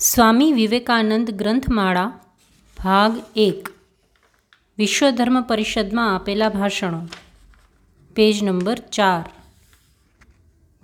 [0.00, 2.20] સ્વામી વિવેકાનંદ ગ્રંથમાળા,
[2.84, 3.68] ભાગ એક
[4.78, 7.06] વિશ્વ ધર્મ પરિષદમાં આપેલા ભાષણો.
[8.14, 9.30] પેજ નંબર ચાર.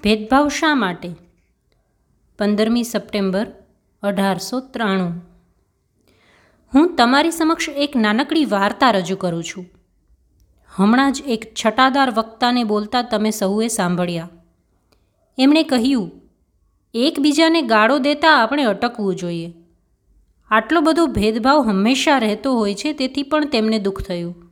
[0.03, 1.11] ભેદભાવ શા માટે?
[2.39, 3.47] પંદરમી સપ્ટેમ્બર
[4.03, 5.23] અઢારસો ત્રાણું.
[6.75, 9.67] હું તમારી સમક્ષ એક નાનકડી વાર્તા રજૂ કરું છું.
[10.69, 14.29] હમણાં જ એક છટાદાર વક્તાને બોલતા તમે સૌએ સાંભળ્યા.
[15.39, 16.26] એમણે કહ્યું
[16.95, 19.53] એકબીજાને ગાળો દેતા આપણે અટકવું જોઈએ.
[20.51, 24.51] આટલો બધો ભેદભાવ હંમેશા રહેતો હોય છે, તેથી પણ તેમને દુઃખ થયું.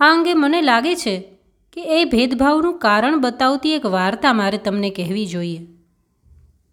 [0.00, 1.38] આ અંગે મને લાગે છે
[1.72, 5.66] કે એ ભેદભાવનું કારણ બતાવતી એક વાર્તા મારે તમને કહેવી જોઈએ.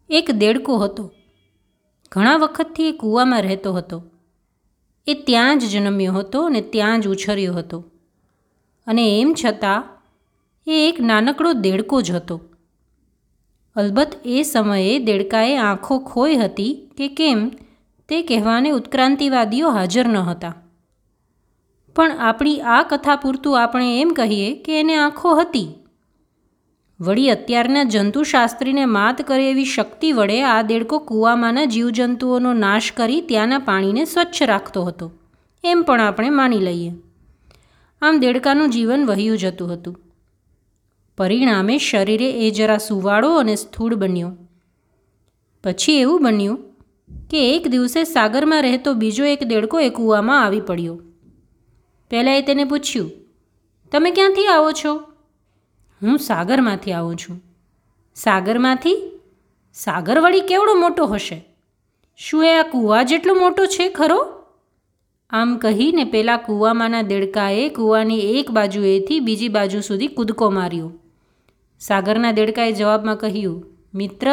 [0.09, 1.11] એક દેડકો હતો.
[2.11, 4.03] ઘણા વખતથી એ કૂવામાં રહેતો હતો.
[5.07, 7.85] એ ત્યાં જ જન્મ્યો હતો અને ત્યાં જ ઉછર્યો હતો.
[8.87, 9.83] અને એમ છતાં
[10.67, 12.41] એ એક નાનકડો દેડકો જ હતો.
[13.75, 17.51] અલબત્ત એ સમયે દેડકાએ આંખો ખોઈ હતી કે કેમ
[18.09, 20.55] તે કહેવાને ઉત્ક્રાંતિવાદીઓ હાજર ન હતા.
[21.95, 25.67] પણ આપણી આ કથા પૂરતું આપણે એમ કહીએ કે એને આંખો હતી.
[26.99, 33.59] વળી અત્યારના જંતુશાસ્ત્રીને માત કરે એવી શક્તિ વડે આ દેડકો કૂવામાંના જીવજંતુઓનો નાશ કરી ત્યાંના
[33.59, 35.11] પાણીને સ્વચ્છ રાખતો હતો.
[35.63, 36.93] એમ પણ આપણે માની લઈએ.
[38.01, 40.10] આમ દેડકાનું જીવન વહ્યું જતું હતું.
[41.21, 44.33] પરિણામે શરીરે એ જરા સુવાળો અને સ્થૂળ બન્યો.
[45.63, 46.59] પછી એવું બન્યું
[47.29, 50.95] કે એક દિવસે સાગરમાં રહેતો બીજો એક દેડકો એ કૂવામાં આવી પડ્યો.
[52.11, 53.11] પહેલાં એ તેને પૂછ્યું,
[53.91, 54.93] તમે ક્યાંથી આવો છો?
[56.01, 57.37] હું સાગરમાંથી આવું છું.
[58.15, 58.97] સાગરમાંથી?
[59.73, 61.37] સાગર વળી કેવડો મોટો હશે?
[62.19, 64.19] શું એ આ કૂવા જેટલો મોટો છે ખરો?
[65.29, 70.91] આમ કહીને પેલા કૂવામાંના દેડકાએ કૂવાની એક બાજુએથી બીજી બાજુ સુધી કૂદકો માર્યો.
[71.81, 74.27] સાગરના દેડકાએ જવાબમાં કહ્યું, મિત્ર,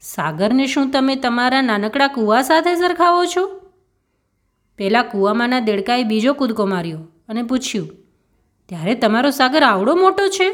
[0.00, 3.42] સાગરને શું તમે તમારા નાનકડા કૂવા સાથે સરખાવો છો?
[4.78, 7.88] પહેલાં કૂવામાંના દેડકાએ બીજો કૂદકો માર્યો અને પૂછ્યું,
[8.68, 10.48] ત્યારે તમારો સાગર આવડો મોટો છે?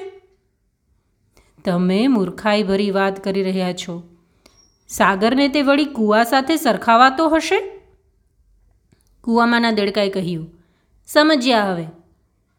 [1.64, 3.94] તમે મૂર્ખાઈ ભરી વાત કરી રહ્યા છો.
[4.88, 7.60] સાગરને તે વળી કૂવા સાથે સરખાવાતો હશે?
[9.24, 10.50] કૂવામાંના દેડકાએ કહ્યું,
[11.06, 11.86] સમજ્યા હવે.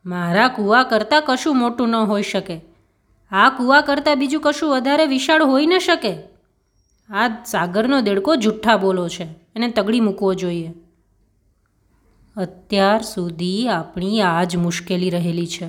[0.05, 2.66] મારા કૂવા કરતાં કશું મોટું ન હોઈ શકે.
[3.31, 6.13] આ કૂવા કરતાં બીજું કશું વધારે વિશાળ હોઈ ન શકે.
[7.09, 9.23] આ સાગરનો દેડકો જુઠ્ઠા બોલો છે
[9.55, 10.73] એને તગડી મૂકવો જોઈએ.
[12.35, 15.65] અત્યાર સુધી આપણી આ જ મુશ્કેલી રહેલી છે.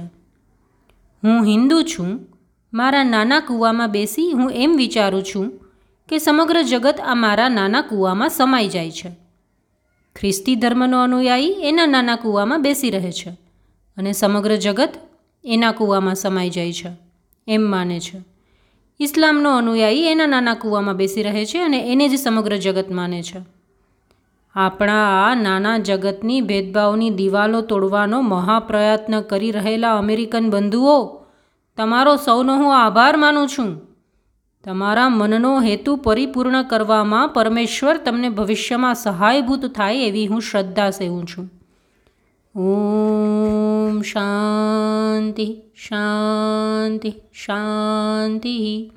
[1.25, 2.27] હું હિન્દુ છું,
[2.73, 5.61] મારા નાના કૂવામાં બેસી હું એમ વિચારું છું
[6.09, 9.11] કે સમગ્ર જગત આ મારા નાના કૂવામાં સમાઈ જાય છે.
[10.17, 13.31] ખ્રિસ્તી ધર્મનો અનુયાયી એના નાના કૂવામાં બેસી રહે છે
[13.97, 14.93] અને સમગ્ર જગત
[15.45, 17.08] એના કૂવામાં સમાઈ જાય છે.
[17.49, 18.25] એમ માને છે.
[19.01, 23.41] ઇસ્લામનો અનુયાયી એના નાના કૂવામાં બેસી રહે છે અને એને જ સમગ્ર જગત માને છે.
[24.55, 31.25] આપણા આ નાના જગતની ભેદભાવની દિવાલો તોડવાનો મહાપ્રયત્ન કરી રહેલા અમેરિકન બંધુઓ,
[31.77, 33.81] તમારો સૌનો હું આભાર માનું છું.
[34.65, 41.58] તમારા મનનો હેતુ પરિપૂર્ણ કરવામાં પરમેશ્વર તમને ભવિષ્યમાં સહાયભૂત થાય એવી હું શ્રદ્ધા સેવું છું.
[42.57, 48.97] ॐ शान्तिः शान्तिः शान्तिः।